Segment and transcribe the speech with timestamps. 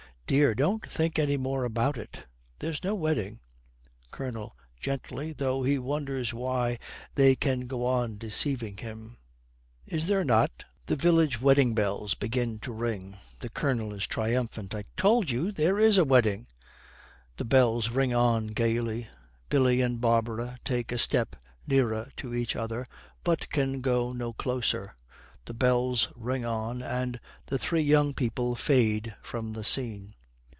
[0.27, 2.23] Dear, don't think any more about it.
[2.59, 3.41] There's no wedding.'
[4.11, 6.79] COLONEL, gently, though he wonders why
[7.15, 9.17] they can go on deceiving him,
[9.85, 13.17] 'Is there not?' The village wedding bells begin to ring.
[13.41, 14.73] The Colonel is triumphant.
[14.73, 15.51] 'I told you!
[15.51, 16.47] There is a wedding!'
[17.35, 19.09] The bells ring on gaily.
[19.49, 21.35] Billy and Barbara take a step
[21.67, 22.87] nearer to each other,
[23.25, 24.95] but can go no closer.
[25.43, 30.15] The bells ring on, and the three young people fade from the scene.